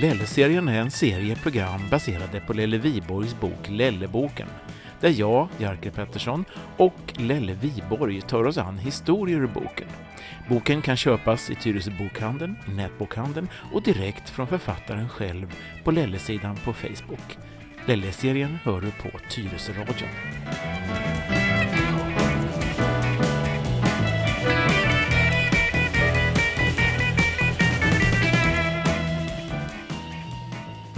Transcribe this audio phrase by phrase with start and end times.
[0.00, 4.48] Lelle-serien är en serie program baserade på Lelle Viborgs bok Lelleboken,
[5.00, 6.44] där jag, Jerker Pettersson,
[6.76, 9.88] och Lelle Viborg tar oss an historier ur boken.
[10.48, 16.56] Boken kan köpas i Tyresö bokhandeln, i nätbokhandeln och direkt från författaren själv på Lelle-sidan
[16.56, 17.38] på Facebook.
[17.86, 20.08] Lelle-serien hör du på Tyresö-radion.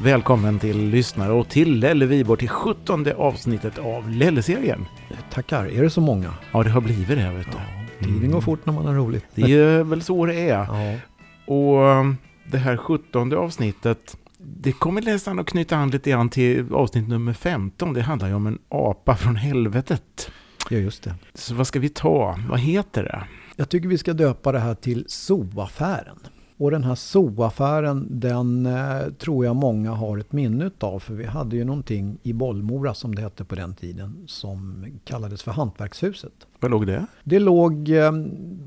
[0.02, 4.86] Välkommen till lyssnare och till Lelle Viborg till 17 avsnittet av Lelle-serien.
[5.30, 5.64] Tackar.
[5.64, 6.34] Är det så många?
[6.52, 7.58] Ja, det har blivit det, vet du.
[7.98, 9.24] Ja, tiden går fort när man har roligt.
[9.34, 10.48] Det är väl så det är.
[10.48, 10.98] Ja.
[11.46, 12.16] Och um,
[12.50, 17.32] det här 17 avsnittet, det kommer nästan att knyta an lite grann till avsnitt nummer
[17.32, 17.92] 15.
[17.92, 20.30] Det handlar ju om en apa från helvetet.
[20.70, 21.14] ja, just det.
[21.34, 22.38] Så vad ska vi ta?
[22.48, 23.24] Vad heter det?
[23.56, 26.18] Jag tycker vi ska döpa det här till zooaffären.
[26.62, 30.98] Och den här zooaffären, den eh, tror jag många har ett minne av.
[30.98, 35.42] För vi hade ju någonting i Bollmora som det hette på den tiden som kallades
[35.42, 36.32] för Hantverkshuset.
[36.60, 37.06] Var låg det?
[37.24, 38.12] Det låg eh,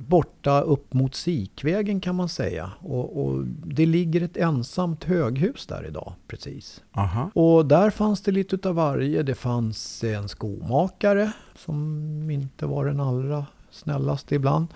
[0.07, 2.71] borta upp mot Sikvägen kan man säga.
[2.79, 6.81] Och, och det ligger ett ensamt höghus där idag precis.
[6.91, 7.29] Aha.
[7.33, 9.23] Och där fanns det lite utav varje.
[9.23, 14.67] Det fanns en skomakare som inte var den allra snällaste ibland.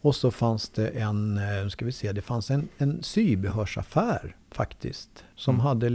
[0.00, 5.24] Och så fanns det en, eh, ska vi se, det fanns en, en sybehörsaffär faktiskt.
[5.36, 5.66] Som Mm.
[5.66, 5.88] hade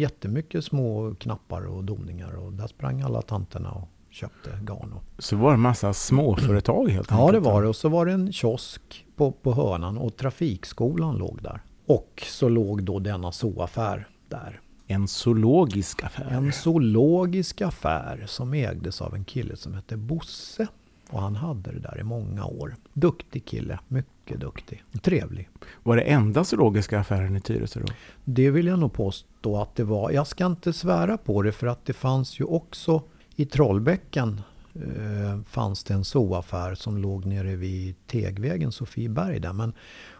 [0.00, 2.36] jättemycket små knappar och doningar.
[2.36, 4.92] Och där sprang alla tanterna och köpte garn.
[4.92, 7.44] Och, Så var det en massa småföretag helt ja, det enkelt.
[7.44, 7.68] var det.
[7.68, 11.62] Och så var det en kiosk på, på hörnan och trafikskolan låg där.
[11.86, 14.60] Och så låg då denna zooaffär där.
[14.86, 16.28] En zoologisk affär.
[16.30, 20.66] En zoologisk affär som ägdes av en kille som hette Bosse.
[21.14, 22.76] Och han hade det där i många år.
[22.92, 24.82] Duktig kille, mycket duktig.
[25.02, 25.48] Trevlig.
[25.82, 27.86] Var det enda zoologiska affären i Tyresö då?
[28.24, 30.10] Det vill jag nog påstå att det var.
[30.10, 33.02] Jag ska inte svära på det för att det fanns ju också
[33.36, 34.40] i Trollbäcken
[34.74, 39.52] eh, fanns det en zooaffär som låg nere vid Tegvägen, Sofieberg där.
[39.52, 39.72] Men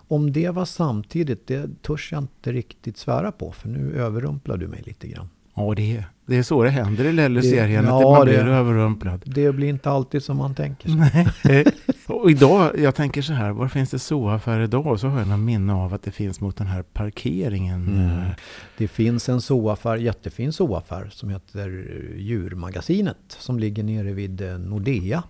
[0.08, 3.52] om det var samtidigt, det törs jag inte riktigt svära på.
[3.52, 5.28] För nu överrumplar du mig lite grann.
[5.54, 7.84] Ja, det det är så det händer i Lelle-serien.
[7.84, 9.22] Det- att ja, man blir det- överrumplad.
[9.26, 11.26] Det blir inte alltid som man tänker sig.
[11.44, 11.64] Nej.
[12.06, 14.86] Och idag, jag tänker så här, var finns det zooaffär idag?
[14.86, 17.88] Och så har jag någon minne av att det finns mot den här parkeringen.
[17.88, 18.18] Mm.
[18.18, 18.30] eh,
[18.78, 23.16] Det finns en zooaffär, jättefin zooaffär som heter eh, Djurmagasinet.
[23.28, 25.22] Som ligger nere vid eh, Nordea.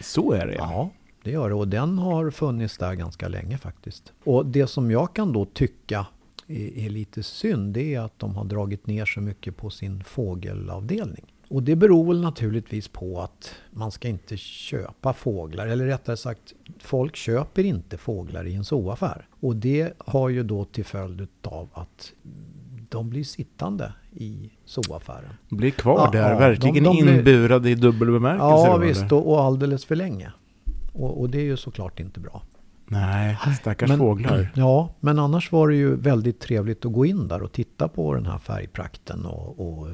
[0.00, 0.68] Så är det ja.
[0.72, 0.90] Ja,
[1.24, 1.54] det gör det.
[1.54, 4.12] Och den har funnits där ganska länge faktiskt.
[4.24, 6.06] Och det som jag kan då tycka
[6.50, 11.24] är, lite synd, det är att de har dragit ner så mycket på sin fågelavdelning.
[11.48, 15.66] Och det beror väl naturligtvis på att man ska inte köpa fåglar.
[15.66, 19.26] Eller rättare sagt, folk köper inte fåglar i en zooaffär.
[19.40, 22.12] Och det har ju då till följd av att
[22.88, 25.30] de blir sittande i zooaffären.
[25.48, 28.44] Blir kvar Ja, där, ja, verkligen de- de blir- inburade i dubbel bemärkelse.
[28.66, 30.32] Ja visst, och, och alldeles för länge.
[30.92, 32.42] Och, och det är ju såklart inte bra.
[32.92, 34.52] Nej, stackars Men- fåglar.
[34.54, 38.14] Ja, men annars var det ju väldigt trevligt att gå in där och titta på
[38.14, 39.88] den här färgprakten och, och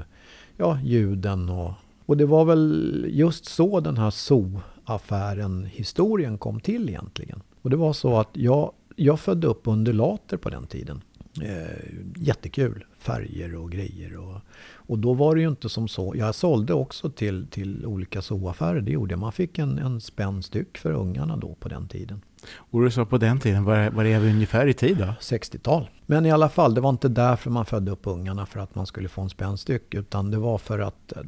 [0.57, 1.49] ja, ljuden.
[1.49, 1.73] Och,
[2.07, 7.43] och det var väl just så den här zooaffären historien kom till egentligen.
[7.63, 11.03] Och det var så att jag, jag födde upp undulater på den tiden.
[11.43, 11.85] Eh,
[12.17, 14.17] jättekul, färger och grejer.
[14.17, 14.41] Och,
[14.73, 16.13] och då var det ju inte som så.
[16.17, 19.19] Jag sålde också till, till olika zooaffärer, det gjorde jag.
[19.19, 22.21] Man fick en, en spänn styck för ungarna då på den tiden.
[22.55, 25.15] Och du sa på den tiden, var, är vi ungefär i tid då?
[25.21, 25.91] 60-tal.
[26.07, 28.87] Men i alla fall, det var inte därför man födde upp ungarna för att man
[28.87, 29.95] skulle få en spännstyck.
[29.95, 31.23] Utan det var för att eh,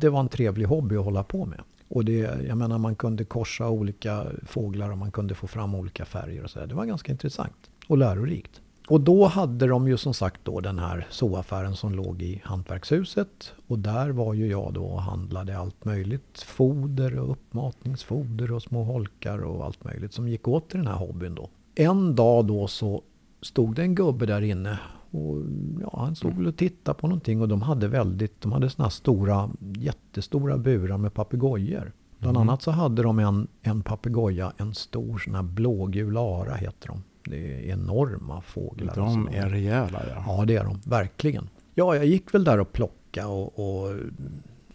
[0.00, 1.60] det var en trevlig hobby att hålla på med.
[1.88, 6.04] Och det, jag menar man kunde korsa olika fåglar och man kunde få fram olika
[6.04, 6.66] färger och så där.
[6.66, 8.61] Det var ganska intressant och lärorikt.
[8.88, 13.52] Och då hade de ju som sagt då den här zooaffären som låg i Hantverkshuset.
[13.66, 16.42] Och där var ju jag då och handlade allt möjligt.
[16.42, 20.96] Foder och uppmatningsfoder och små holkar och allt möjligt som gick åt till den här
[20.96, 21.48] hobbyn då.
[21.74, 23.02] En dag då så
[23.42, 24.78] stod det en gubbe där inne.
[25.10, 25.36] Och
[25.80, 28.90] ja, han stod och tittade på någonting och de hade väldigt, de hade såna här
[28.90, 31.92] stora, jättestora burar med papegojor.
[32.18, 32.48] Bland Mhm.
[32.48, 37.02] annat så hade de en, en papegoja, en stor sån här blågul ara heter de.
[37.24, 38.94] Det är enorma fåglar.
[38.96, 40.24] De är rejäla ja.
[40.26, 40.80] Ja, det är de.
[40.84, 41.48] Verkligen.
[41.74, 43.96] Ja, jag gick väl där och plocka och, och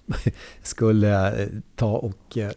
[0.61, 2.51] skulle eh, ta och eh,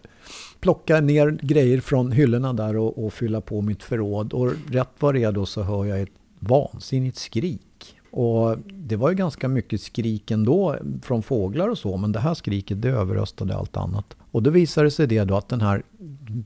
[0.60, 4.32] plocka ner grejer från hyllorna där och, och fylla på mitt förråd.
[4.32, 7.96] Och rätt vad det är då så hör jag ett vansinnigt skrik.
[8.10, 12.34] Och det var ju ganska mycket skrik ändå från fåglar och så, men det här
[12.34, 14.16] skriket det överröstade allt annat.
[14.30, 15.82] Och då visade sig det då att den här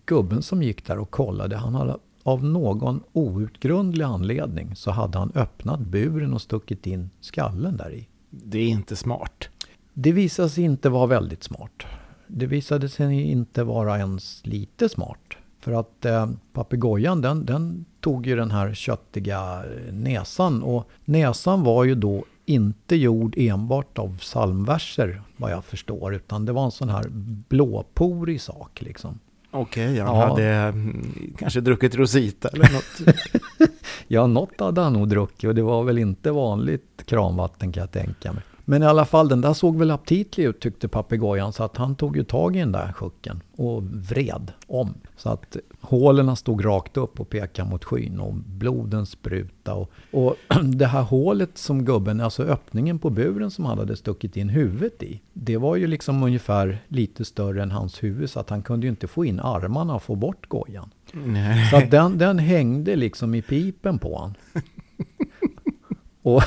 [0.07, 5.33] gubben som gick där och kollade, han hade av någon outgrundlig anledning så hade han
[5.35, 8.09] öppnat buren och stuckit in skallen där i.
[8.31, 9.49] Det är inte smart.
[9.93, 11.83] Det visade sig inte vara väldigt smart.
[12.27, 15.19] Det visade sig inte vara ens lite smart.
[15.61, 21.85] För att eh, papegojan den, den tog ju den här köttiga näsan och näsan var
[21.85, 26.89] ju då inte gjord enbart av psalmverser vad jag förstår utan det var en sån
[26.89, 27.05] här
[27.49, 29.19] blåporig sak liksom.
[29.55, 30.29] Okej, okay, han ja.
[30.29, 33.19] hade mm, kanske druckit Rosita eller något.
[34.09, 37.91] ja, något hade han nog druckit och det var väl inte vanligt kranvatten kan jag
[37.91, 38.43] tänka mig.
[38.65, 41.95] Men i alla fall, den där såg väl aptitlig ut tyckte papegojan så att han
[41.95, 44.95] tog ju tag i den där sjucken och vred om.
[45.17, 50.37] Så att hålen stod rakt upp och pekade mot skyn och bloden spruta och, och
[50.63, 55.03] det här hålet som gubben, alltså öppningen på buren som han hade stuckit in huvudet
[55.03, 55.21] i.
[55.33, 58.91] Det var ju liksom ungefär lite större än hans huvud så att han kunde ju
[58.91, 60.91] inte få in armarna och få bort gojan.
[61.13, 61.71] Nej.
[61.71, 64.35] Så att den, den hängde liksom i pipen på honom.
[66.23, 66.43] Och,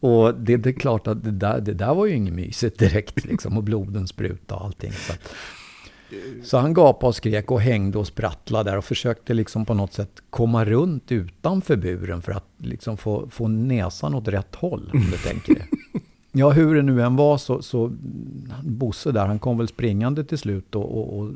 [0.00, 3.24] och det, det, är klart att det där, det där var ju inget mysigt direkt
[3.24, 3.56] liksom.
[3.56, 4.92] Och bloden sprutade och allting.
[4.92, 5.34] Så, att,
[6.44, 9.92] så han gapade och skrek och hängde och sprattlade där och försökte liksom på något
[9.92, 14.90] sätt komma runt utanför buren för att liksom få, få näsan åt rätt håll.
[14.94, 15.64] Om du tänker det.
[16.32, 17.92] Ja, hur det nu än var så, så
[18.62, 21.30] Bosse där, han kom väl springande till slut och, och, och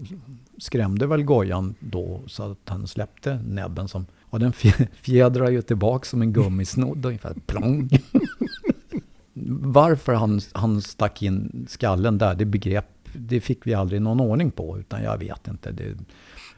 [0.59, 4.53] skrämde väl gojan då så att han släppte näbben som och den
[4.93, 7.35] fjädrar ju tillbaka som en gummisnodd ungefär.
[7.47, 7.91] Plong!
[9.49, 14.51] Varför han, han stack in skallen där, det begrepp, det fick vi aldrig någon ordning
[14.51, 14.79] på.
[14.79, 15.73] Utan jag vet inte.
[15.73, 15.97] Det,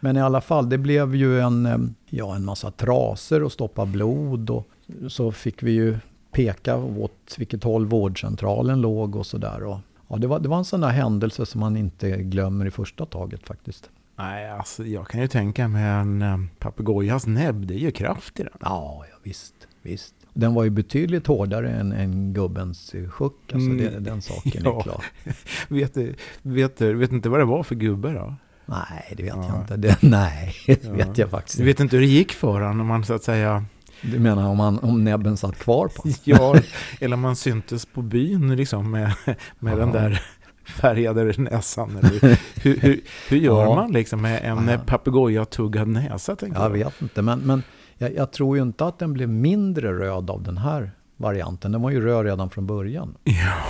[0.01, 1.79] men i alla fall, det blev ju en, eh,
[2.11, 4.51] ja, en massa traser och stoppa blod.
[4.51, 4.69] Och
[5.09, 5.99] så fick vi ju
[6.33, 9.81] peka åt vilket håll vårdcentralen låg och sådär.
[10.09, 13.07] Ja, det, var, det var en sån där händelse som man inte glömmer i första
[13.07, 13.91] taget faktiskt.
[14.17, 18.41] Nej, alltså jag kan ju tänka mig en eh, papegojas näbb, det är ju kraft
[18.41, 18.53] i den.
[18.61, 20.15] Ja, ja visst, visst.
[20.35, 23.77] Den var ju betydligt hårdare än, än gubbens sjuck, alltså mm.
[23.77, 24.79] det, den saken ja.
[24.79, 25.05] är klar.
[25.69, 28.35] vet, du, vet, du, vet inte vad det var för gubbe då?
[28.67, 29.49] Nej, det vet ja.
[29.49, 29.77] jag inte.
[29.77, 30.93] Det, nej, det ja.
[30.93, 31.63] vet jag faktiskt inte.
[31.63, 33.65] Du vet inte hur det gick för honom om man så att säga...
[34.03, 36.57] Du menar om, man, om näbben satt kvar på Ja,
[37.01, 39.15] eller om man syntes på byn liksom med,
[39.59, 40.23] med den där
[40.65, 41.97] färgade näsan?
[41.97, 44.79] Eller hur, hur, hur gör man liksom med en ja.
[44.87, 46.37] papegoja-tuggad näsa?
[46.41, 47.63] Jag, jag vet inte, men, men
[47.99, 51.73] jag, jag, tror ju inte att den blev mindre röd av den här varianten.
[51.73, 53.17] Den var ju röd redan från början.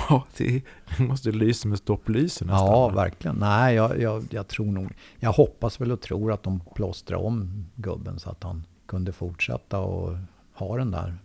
[0.09, 0.62] Ja, det
[0.99, 2.67] måste lysa med stopplysen nästan.
[2.67, 3.37] Ja, verkligen.
[3.37, 4.93] Nej, jag, jag, jag, tror nog...
[5.19, 9.79] Jag hoppas väl och tror att de plåstrar om gubben så att han kunde fortsätta
[9.79, 10.17] och
[10.55, 11.19] ha den där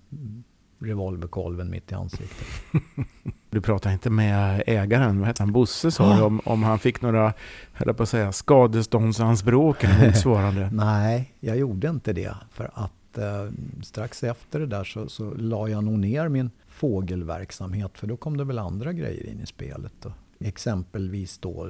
[0.79, 2.47] revolverkolven mitt i ansiktet.
[3.51, 7.01] Du pratar inte med ägaren, vad heter han, Bosse sa du, om, om han fick
[7.01, 7.33] några,
[7.73, 10.69] höll på att säga, skadeståndsanspråk eller motsvarande?
[10.73, 12.35] Nej, jag gjorde inte det.
[12.51, 13.51] För att eh,
[13.83, 17.91] strax efter det där så, så la jag nog ner min fågelverksamhet.
[17.97, 19.93] För då kom det väl andra grejer in i spelet.
[20.01, 20.11] Då.
[20.45, 21.67] Exempelvis då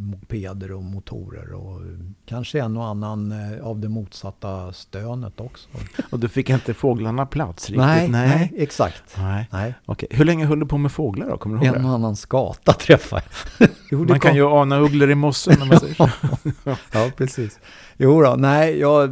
[0.00, 1.80] mopeder och motorer och
[2.26, 5.68] kanske en och annan eh, av det motsatta stönet också.
[6.10, 7.86] Och du fick inte fåglarna plats riktigt?
[7.86, 8.28] Nej, nej.
[8.28, 9.02] nej exakt.
[9.18, 9.48] Nej.
[9.52, 9.74] Nej.
[9.86, 10.08] Okay.
[10.10, 11.38] Hur länge höll du på med fåglar då?
[11.38, 13.22] Kommer du ihåg en och annan skata träffade
[13.90, 14.00] jag.
[14.08, 16.08] man kan ju ana ugglor i mossen när man säger så.
[16.92, 17.58] ja, precis.
[17.96, 19.08] Jo då, nej, jag,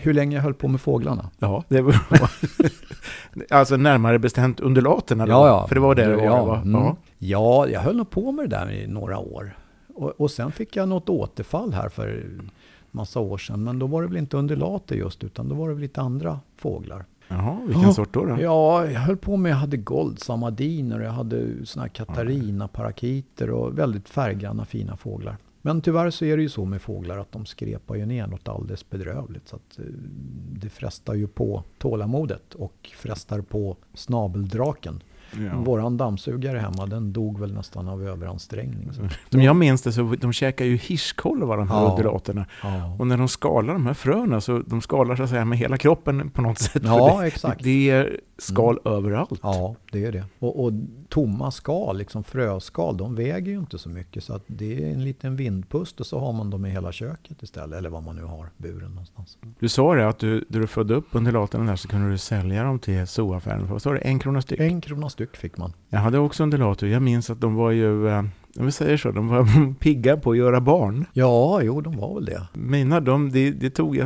[0.00, 1.30] hur länge jag höll på med fåglarna?
[1.38, 1.96] Ja, det var
[3.50, 5.32] Alltså närmare bestämt undulaterna då?
[5.32, 5.68] Ja, ja.
[5.68, 6.24] För det var det det var?
[6.24, 6.96] Ja, mm.
[7.18, 9.56] Ja, jag höll nog på med det där i några år.
[9.94, 12.30] Och, och sen fick jag något återfall här för
[12.90, 13.64] massa år sedan.
[13.64, 16.40] Men då var det väl inte undulater just, utan då var det väl lite andra
[16.56, 17.04] fåglar.
[17.28, 18.36] Jaha, vilken ja, sort då, då?
[18.40, 23.78] Ja, jag höll på med, jag hade goldsamadiner, jag hade såna här katarina, parakiter och
[23.78, 25.36] väldigt färggranna fina fåglar.
[25.62, 28.48] Men tyvärr så är det ju så med fåglar att de skrepar ju ner något
[28.48, 29.48] alldeles bedrövligt.
[29.48, 29.84] Så att eh,
[30.52, 35.02] det frestar ju på tålamodet och frestar på snabeldraken.
[35.32, 35.58] Ja.
[35.58, 38.92] Våran dammsugare hemma, den dog väl nästan av överansträngning.
[39.30, 39.38] Så.
[39.38, 41.90] Jag minns det så de käkar ju hirschkolvar de här ja.
[41.90, 42.46] undulaterna.
[42.62, 42.96] Ja.
[42.98, 45.76] Och när de skalar de här fröna så de skalar så att säga med hela
[45.76, 46.82] kroppen på något sätt.
[46.84, 47.62] Ja, det, exakt.
[47.62, 48.96] Det är skal mm.
[48.98, 49.40] överallt.
[49.42, 50.24] Ja, det är det.
[50.38, 50.72] Och, och,
[51.08, 54.24] tomma skal, liksom fröskal, de väger ju inte så mycket.
[54.24, 57.42] Så att det är en liten vindpust och så har man dem i hela köket
[57.42, 57.78] istället.
[57.78, 59.38] Eller var man nu har buren någonstans.
[59.58, 62.64] Du sa det att du, när du födde upp undulaterna där så kunde du sälja
[62.64, 63.66] dem till zooaffären.
[63.66, 64.00] Vad sa du?
[64.00, 64.60] En krona styck?
[64.60, 65.72] En krona styck fick man.
[65.88, 66.86] Jag hade också undulater.
[66.86, 68.22] Jag minns att de var ju eh,
[68.58, 71.06] om vi säger så, de var pigga på att göra barn.
[71.12, 72.46] Ja, jo, de var väl det.
[72.52, 74.02] Mina, de, det, det tog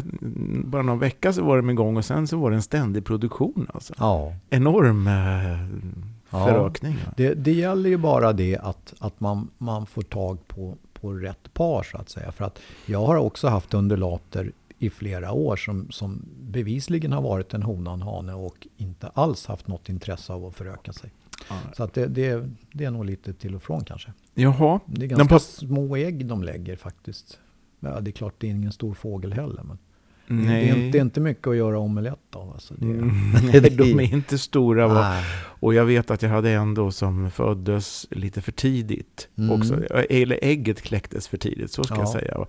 [0.64, 3.66] bara någon vecka så var de igång och sen så var det en ständig produktion.
[3.74, 3.94] Alltså.
[3.98, 4.32] Ja.
[4.50, 6.96] Enorm eh, förökning.
[7.04, 7.12] Ja.
[7.16, 11.54] Det, det gäller ju bara det att, att man, man får tag på, på rätt
[11.54, 12.32] par så att säga.
[12.32, 17.54] För att jag har också haft undulater i flera år som, som bevisligen har varit
[17.54, 21.10] en hona och en hane och inte alls haft något intresse av att föröka sig.
[21.48, 21.56] Ja.
[21.76, 24.12] Så att det, det, det är nog lite till och från kanske.
[24.34, 24.80] Jaha.
[24.86, 27.38] Det är ganska små ägg de lägger faktiskt.
[27.80, 29.62] Ja, det är klart det är ingen stor fågel heller.
[29.62, 29.78] Men
[30.26, 30.64] Nej.
[30.64, 32.50] det, är inte, det är inte mycket att göra omelett av.
[32.52, 33.10] Alltså det, Mm,
[33.52, 34.88] Nej, de är inte stora.
[34.88, 35.16] va?
[35.60, 39.28] Och jag vet att jag hade en då som föddes lite för tidigt.
[39.38, 39.50] Mm.
[39.52, 39.84] Också.
[40.10, 42.00] Eller ägget kläcktes för tidigt, så ska Ja.
[42.00, 42.46] jag säga.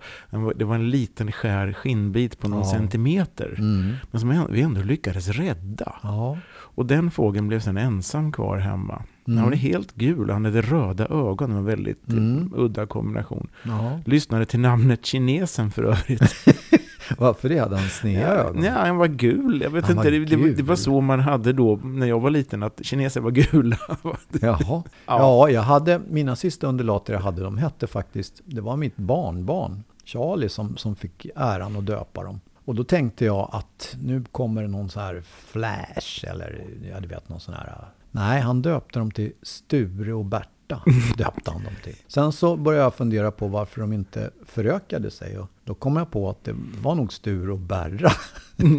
[0.56, 2.70] Det var en liten skär skinnbit på någon Ja.
[2.72, 3.54] centimeter.
[3.58, 3.94] Mm.
[4.10, 5.94] Men som vi ändå lyckades rädda.
[6.02, 6.38] Ja.
[6.74, 9.02] Och den fågeln blev sen ensam kvar hemma.
[9.28, 9.38] Mm.
[9.38, 11.48] Han var helt gul, han hade röda ögon.
[11.50, 12.52] Det var en väldigt eh, Mm.
[12.56, 13.48] udda kombination.
[13.62, 13.98] Ja.
[14.04, 16.22] Lyssnade till namnet kinesen för övrigt.
[17.18, 17.58] Varför det?
[17.58, 18.60] Hade han sneda ögon?
[18.62, 19.60] Nej, han var gul.
[19.62, 22.06] Jag vet Han inte, var det, det, var- det var så man hade då när
[22.06, 23.76] jag var liten, att kineser var gula.
[24.40, 24.58] Jaha.
[24.60, 24.82] Ja.
[25.06, 25.50] Ja.
[25.50, 30.48] jag hade, mina sista undulater jag hade, de hette faktiskt, det var mitt barnbarn, Charlie,
[30.48, 32.40] som, som fick äran att döpa dem.
[32.64, 37.08] Och då tänkte jag att nu kommer det någon så här flash, eller jag du
[37.08, 37.74] vet någon sån här...
[38.10, 40.48] Nej, han döpte dem till Sture och Berta.
[41.16, 41.94] Döpte han dem till.
[42.08, 45.38] Sen så började jag fundera på varför de inte förökade sig.
[45.38, 48.10] Och då kom jag på att det var nog Sture och Berra.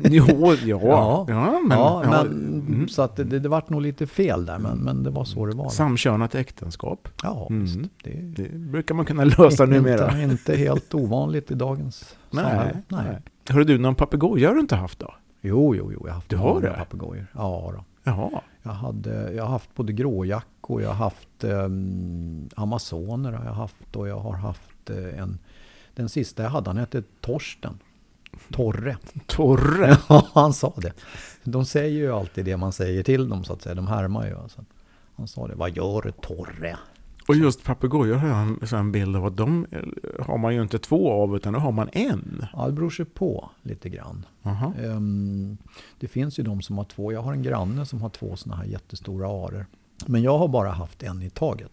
[0.04, 0.56] jo, ja.
[0.68, 1.26] Ja.
[1.30, 2.28] ja, men, ja, ja, men,
[2.68, 2.88] mm.
[2.88, 5.46] Så att det, det, det vart nog lite fel där, men, men det var så
[5.46, 5.70] det var.
[5.70, 7.08] Samkönat äktenskap.
[7.24, 7.64] Ja, Mm.
[7.64, 7.80] visst.
[8.04, 8.12] Det,
[8.44, 10.22] Det brukar man kunna lösa numera.
[10.22, 12.82] Inte, inte helt ovanligt i dagens samhälle.
[12.88, 13.22] Nej, nej.
[13.50, 15.14] Hörru du, någon papegoja har du inte haft då?
[15.42, 16.00] Jo, jo, jo.
[16.04, 16.74] Jag har haft Du har det?
[16.78, 17.28] papegojor.
[17.34, 17.84] Ja, då.
[18.04, 18.42] Jaha.
[18.64, 23.96] Jag, hade, jag har haft både gråjackor, jag har haft um, amazoner har jag haft
[23.96, 25.40] och jag har haft eh, en...
[25.96, 27.80] Den sista jag hade, han hette Torsten.
[28.52, 28.98] Torre.
[29.28, 29.98] Torre.
[30.10, 30.94] Ja, han sa det.
[31.44, 33.76] De säger ju alltid det man säger till dem så att säga.
[33.76, 34.38] De härmar ju.
[34.38, 34.66] Alltså.
[35.16, 35.56] Han sa det.
[35.56, 36.78] Vad gör du Torre?
[37.28, 39.80] Och just papegojor har jag en, så en bild av att de eh,
[40.26, 42.46] har man ju inte två av, utan då har man en.
[42.54, 44.26] Ja, det beror sig på lite grann.
[44.84, 45.58] Ehm,
[46.00, 47.12] det finns ju de som har två.
[47.12, 49.66] Jag har en granne som har två sådana här jättestora aror.
[50.06, 51.72] Men jag har bara haft en i taget.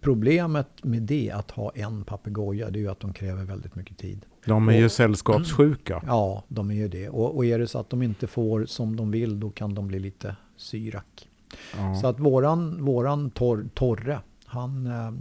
[0.00, 3.98] Problemet med det, att ha en papegoja, det är ju att de kräver väldigt mycket
[3.98, 4.26] tid.
[4.46, 6.02] De är ju Och- sällskapssjuka.
[6.06, 7.08] Ja, de är ju det.
[7.08, 9.88] Och, och är det så att de inte får som de vill, då kan de
[9.88, 11.28] bli lite syrak.
[11.76, 11.94] Ja.
[11.94, 14.18] Så att våran, våran tor, Torre,
[14.52, 15.12] han eh,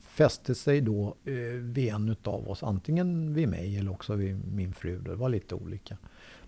[0.00, 2.62] fäste sig då eh, vid en av oss.
[2.62, 4.98] Antingen vid mig eller också vid min fru.
[4.98, 5.96] Det var lite olika.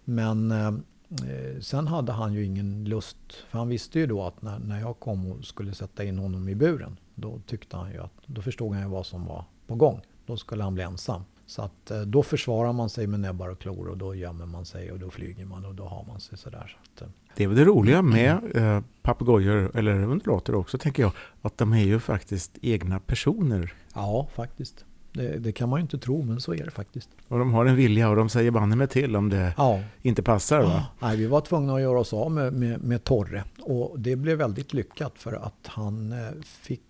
[0.05, 3.33] Men eh, eh, sen hade han ju ingen lust.
[3.49, 6.49] För han visste ju då att när, när jag kom och skulle sätta in honom
[6.49, 6.97] i buren.
[7.15, 10.01] Då tyckte han ju att, då förstod han ju vad som var på gång.
[10.27, 11.23] Då skulle han bli ensam.
[11.53, 14.65] Så att eh, då försvarar man sig med näbbar och klor och då gömmer man
[14.65, 16.77] sig och då flyger man och då har man sig sådär.
[16.99, 21.03] Så att, eh, Det är väl det roliga med eh, papegojor, eller undulater också, tänker
[21.03, 23.75] jag, att de är ju faktiskt egna personer.
[23.95, 24.85] Ja, faktiskt.
[25.13, 27.09] Det, det kan man ju inte tro, men så är det faktiskt.
[27.29, 29.81] Och de har en vilja och de säger banne mig till om det Ja.
[30.03, 30.63] inte passar.
[30.63, 30.87] Va?
[31.01, 33.45] Nej, vi var tvungna att göra oss av med, med, med Torre.
[33.61, 36.83] Och det blev väldigt lyckat för att han eh, fick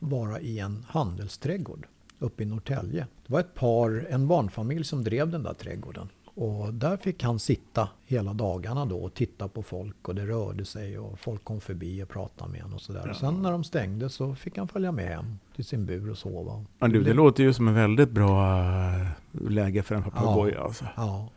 [0.00, 1.86] vara i en handelsträdgård
[2.24, 3.06] uppe i Norrtälje.
[3.26, 6.08] Det var ett par, en barnfamilj som drev den där trädgården.
[6.36, 10.64] Och där fick han sitta hela dagarna då och titta på folk och det rörde
[10.64, 13.10] sig och folk kom förbi och pratade med honom och sådär.
[13.10, 15.24] Och sen när de stängde så fick han följa med hem
[15.56, 16.64] till sin bur och sova.
[16.78, 19.06] Ja, du, det blev- låter ju som en väldigt bra eh,
[19.50, 20.60] läge för en papegoja.
[20.60, 20.84] Alltså.
[20.96, 21.28] Ja,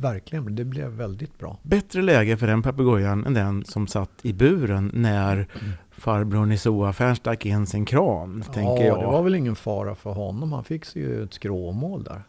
[0.00, 0.54] verkligen.
[0.56, 1.58] Det blev väldigt bra.
[1.62, 5.46] Bättre läge för den papegojan än den som satt i buren när
[6.02, 9.00] farbrorn i zooaffären stack in sin kran, tänker ja, jag.
[9.00, 10.52] det var väl ingen fara för honom.
[10.52, 12.22] Han fick sig ju ett skråmål där.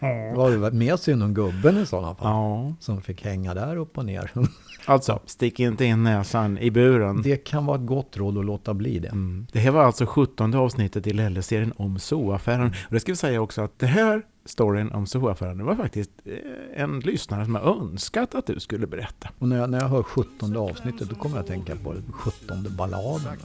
[0.32, 2.30] det var väl mer synd om gubben i sådana fall.
[2.30, 4.30] Ja, Som fick hänga där upp och ner.
[4.86, 7.22] alltså stick inte in näsan i buren.
[7.22, 9.08] det kan vara ett gott råd att låta bli det.
[9.08, 9.46] Mm.
[9.52, 12.66] Det här var alltså 17 avsnittet i Lelle-serien om zooaffären.
[12.66, 16.10] Och det ska vi säga också att det här storyn om zooaffären, det var faktiskt
[16.24, 19.28] eh, en lyssnare som har önskat att du skulle berätta.
[19.38, 22.12] Och när jag, när jag hör 17 avsnittet då kommer jag att tänka på den
[22.12, 23.38] 17 balladen.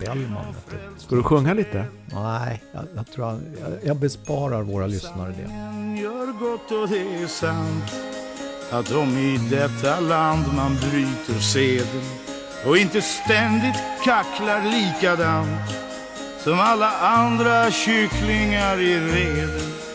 [0.00, 0.54] Bellman.
[0.96, 1.84] Ska du sjunga lite?
[2.12, 6.00] Nej, jag, jag tror jag, jag, jag besparar våra lyssnare det.
[6.02, 7.94] gör gott och det är sant
[8.70, 12.02] att om i detta land man bryter seden
[12.66, 15.70] och inte ständigt kacklar likadant
[16.38, 19.89] som alla andra kycklingar i reden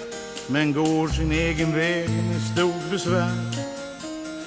[0.48, 3.52] men går sin egen väg med stort besvär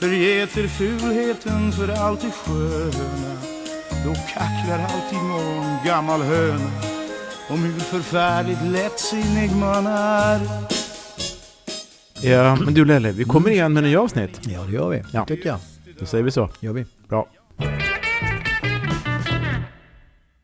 [0.01, 3.39] förgeter fulheten för allt det sköna
[4.05, 6.71] då kacklar alltid någon gammal höna
[7.49, 10.41] om hur förfärligt lättsinnig man är
[12.23, 14.41] Ja, men du Lelle, vi kommer igen med nya avsnitt.
[14.43, 15.03] Ja, det gör vi.
[15.13, 15.25] Ja.
[15.25, 15.59] tycker jag.
[15.99, 16.49] Då säger vi så.
[16.61, 16.85] gör vi.
[17.09, 17.27] Bra.